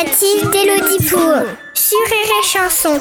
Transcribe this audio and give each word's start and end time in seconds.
Éducative 0.00 0.50
d'Élodie 0.50 1.08
Pour 1.08 1.32
sur 1.74 1.98
Rire 2.06 2.42
Chanson. 2.44 3.00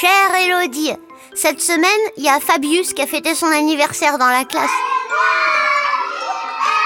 Chère 0.00 0.34
Elodie, 0.34 0.92
cette 1.34 1.60
semaine, 1.60 1.88
il 2.16 2.24
y 2.24 2.28
a 2.28 2.40
Fabius 2.40 2.92
qui 2.92 3.02
a 3.02 3.06
fêté 3.06 3.34
son 3.34 3.46
anniversaire 3.46 4.18
dans 4.18 4.28
la 4.28 4.44
classe. 4.44 4.70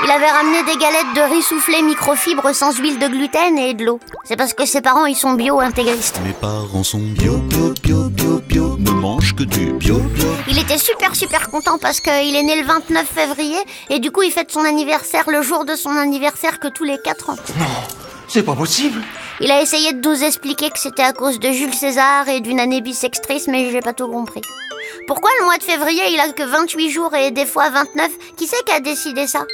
Il 0.04 0.10
avait 0.10 0.30
ramené 0.30 0.62
des 0.62 0.76
galettes 0.76 1.14
de 1.16 1.20
riz 1.22 1.42
soufflé 1.42 1.82
microfibre 1.82 2.54
sans 2.54 2.76
huile 2.78 3.00
de 3.00 3.08
gluten 3.08 3.58
et 3.58 3.74
de 3.74 3.84
l'eau. 3.84 3.98
C'est 4.24 4.36
parce 4.36 4.54
que 4.54 4.64
ses 4.64 4.80
parents, 4.80 5.06
ils 5.06 5.16
sont 5.16 5.32
bio-intégristes. 5.32 6.20
Mes 6.24 6.34
parents 6.34 6.84
sont 6.84 6.98
bio, 6.98 7.38
bio, 7.38 7.74
bio, 7.82 8.04
bio, 8.04 8.38
bio, 8.38 8.76
ne 8.78 8.90
mangent 8.92 9.34
que 9.34 9.42
du 9.42 9.72
bio, 9.72 9.96
bio. 9.98 10.28
Il 10.46 10.58
était 10.58 10.78
super 10.78 11.16
super 11.16 11.50
content 11.50 11.78
parce 11.78 12.00
qu'il 12.00 12.36
est 12.36 12.42
né 12.44 12.60
le 12.60 12.66
29 12.66 13.06
février 13.06 13.58
et 13.90 13.98
du 13.98 14.12
coup 14.12 14.22
il 14.22 14.30
fête 14.30 14.52
son 14.52 14.64
anniversaire 14.64 15.28
le 15.28 15.42
jour 15.42 15.64
de 15.64 15.74
son 15.74 15.90
anniversaire 15.90 16.60
que 16.60 16.68
tous 16.68 16.84
les 16.84 16.98
4 16.98 17.30
ans. 17.30 17.36
C'est 18.28 18.44
pas 18.44 18.54
possible. 18.54 19.02
Il 19.40 19.52
a 19.52 19.60
essayé 19.60 19.92
de 19.92 20.08
nous 20.08 20.24
expliquer 20.24 20.68
que 20.70 20.78
c'était 20.78 21.02
à 21.02 21.12
cause 21.12 21.38
de 21.38 21.52
Jules 21.52 21.74
César 21.74 22.28
et 22.28 22.40
d'une 22.40 22.58
année 22.58 22.80
bisextrice 22.80 23.46
mais 23.46 23.70
j'ai 23.70 23.80
pas 23.80 23.92
tout 23.92 24.08
compris. 24.08 24.42
Pourquoi 25.06 25.30
le 25.38 25.44
mois 25.44 25.58
de 25.58 25.62
février 25.62 26.02
il 26.10 26.18
a 26.18 26.32
que 26.32 26.42
28 26.42 26.90
jours 26.90 27.14
et 27.14 27.30
des 27.30 27.46
fois 27.46 27.70
29 27.70 28.10
Qui 28.36 28.46
c'est 28.46 28.64
qui 28.64 28.72
a 28.72 28.80
décidé 28.80 29.26
ça? 29.26 29.46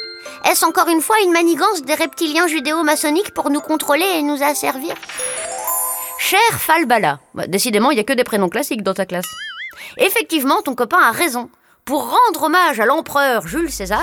Est-ce 0.50 0.64
encore 0.64 0.88
une 0.88 1.02
fois 1.02 1.16
une 1.22 1.32
manigance 1.32 1.82
des 1.82 1.94
reptiliens 1.94 2.46
judéo-maçonniques 2.46 3.34
pour 3.34 3.50
nous 3.50 3.60
contrôler 3.60 4.06
et 4.16 4.22
nous 4.22 4.42
asservir? 4.42 4.94
Cher 6.18 6.40
Falbala, 6.58 7.18
bah, 7.34 7.46
décidément, 7.46 7.90
il 7.90 7.96
n'y 7.96 8.00
a 8.00 8.04
que 8.04 8.14
des 8.14 8.24
prénoms 8.24 8.48
classiques 8.48 8.82
dans 8.82 8.94
ta 8.94 9.04
classe. 9.04 9.28
Effectivement, 9.98 10.62
ton 10.62 10.74
copain 10.74 10.98
a 10.98 11.10
raison. 11.10 11.50
Pour 11.84 12.08
rendre 12.08 12.44
hommage 12.44 12.80
à 12.80 12.86
l'empereur 12.86 13.46
Jules 13.46 13.70
César 13.70 14.02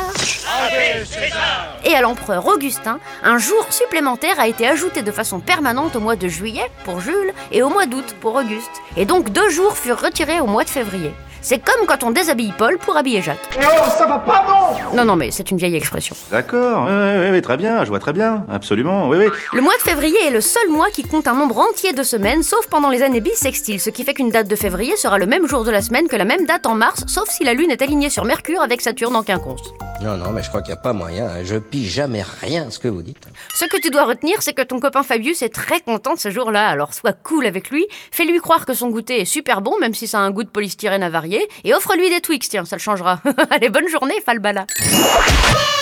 et 1.85 1.95
à 1.95 2.01
l'empereur 2.01 2.45
Augustin, 2.47 2.99
un 3.23 3.37
jour 3.37 3.65
supplémentaire 3.69 4.39
a 4.39 4.47
été 4.47 4.67
ajouté 4.67 5.01
de 5.01 5.11
façon 5.11 5.39
permanente 5.39 5.95
au 5.95 5.99
mois 5.99 6.15
de 6.15 6.27
juillet 6.27 6.69
pour 6.85 6.99
Jules 6.99 7.33
et 7.51 7.63
au 7.63 7.69
mois 7.69 7.85
d'août 7.85 8.15
pour 8.19 8.35
Auguste. 8.35 8.81
Et 8.97 9.05
donc 9.05 9.29
deux 9.29 9.49
jours 9.49 9.77
furent 9.77 10.01
retirés 10.01 10.39
au 10.39 10.47
mois 10.47 10.63
de 10.63 10.69
février. 10.69 11.13
C'est 11.41 11.59
comme 11.59 11.87
quand 11.87 12.03
on 12.03 12.11
déshabille 12.11 12.53
Paul 12.57 12.77
pour 12.77 12.97
habiller 12.97 13.21
Jacques. 13.21 13.57
Non, 13.59 13.89
ça 13.97 14.05
va 14.05 14.19
pas, 14.19 14.45
non 14.47 14.70
Non, 14.93 15.05
non, 15.05 15.15
mais 15.15 15.31
c'est 15.31 15.51
une 15.51 15.57
vieille 15.57 15.75
expression. 15.75 16.15
D'accord, 16.31 16.85
oui, 16.87 16.93
oui, 16.93 17.29
oui, 17.31 17.41
très 17.41 17.57
bien, 17.57 17.83
je 17.83 17.89
vois 17.89 17.99
très 17.99 18.13
bien, 18.13 18.45
absolument, 18.51 19.07
oui, 19.07 19.17
oui. 19.19 19.25
Le 19.53 19.61
mois 19.61 19.75
de 19.77 19.81
février 19.81 20.17
est 20.27 20.31
le 20.31 20.41
seul 20.41 20.69
mois 20.69 20.89
qui 20.91 21.03
compte 21.03 21.27
un 21.27 21.33
nombre 21.33 21.57
entier 21.59 21.93
de 21.93 22.03
semaines, 22.03 22.43
sauf 22.43 22.67
pendant 22.67 22.89
les 22.89 23.01
années 23.01 23.21
bissextiles, 23.21 23.79
ce 23.79 23.89
qui 23.89 24.03
fait 24.03 24.13
qu'une 24.13 24.29
date 24.31 24.47
de 24.47 24.55
février 24.55 24.95
sera 24.97 25.17
le 25.17 25.25
même 25.25 25.47
jour 25.47 25.63
de 25.63 25.71
la 25.71 25.81
semaine 25.81 26.07
que 26.07 26.15
la 26.15 26.25
même 26.25 26.45
date 26.45 26.65
en 26.65 26.75
mars, 26.75 27.03
sauf 27.07 27.29
si 27.29 27.43
la 27.43 27.53
Lune 27.53 27.71
est 27.71 27.81
alignée 27.81 28.09
sur 28.09 28.25
Mercure 28.25 28.61
avec 28.61 28.81
Saturne 28.81 29.15
en 29.15 29.23
quinconce. 29.23 29.73
Non, 30.01 30.17
non, 30.17 30.31
mais 30.31 30.41
je 30.41 30.49
crois 30.49 30.61
qu'il 30.63 30.73
n'y 30.73 30.79
a 30.79 30.81
pas 30.81 30.93
moyen. 30.93 31.27
hein. 31.27 31.41
Je 31.43 31.57
pige 31.57 31.91
jamais 31.91 32.23
rien 32.41 32.67
à 32.67 32.71
ce 32.71 32.79
que 32.79 32.87
vous 32.87 33.03
dites. 33.03 33.23
Ce 33.53 33.65
que 33.65 33.79
tu 33.79 33.91
dois 33.91 34.05
retenir, 34.05 34.41
c'est 34.41 34.53
que 34.53 34.63
ton 34.63 34.79
copain 34.79 35.03
Fabius 35.03 35.43
est 35.43 35.53
très 35.53 35.79
content 35.79 36.15
de 36.15 36.19
ce 36.19 36.31
jour-là, 36.31 36.67
alors 36.67 36.93
sois 36.95 37.13
cool 37.13 37.45
avec 37.45 37.69
lui, 37.69 37.85
fais-lui 38.11 38.39
croire 38.39 38.65
que 38.65 38.73
son 38.73 38.89
goûter 38.89 39.21
est 39.21 39.25
super 39.25 39.61
bon, 39.61 39.77
même 39.79 39.93
si 39.93 40.07
ça 40.07 40.17
a 40.17 40.21
un 40.21 40.31
goût 40.31 40.43
de 40.43 40.49
polystyrène 40.49 41.03
avarié, 41.03 41.47
et 41.63 41.73
offre-lui 41.75 42.09
des 42.09 42.19
Twix, 42.19 42.49
tiens, 42.49 42.65
ça 42.65 42.75
le 42.77 42.81
changera. 42.81 43.21
Allez, 43.51 43.69
bonne 43.69 43.87
journée, 43.87 44.15
Falbala. 44.25 44.65
Yeah! 44.83 45.80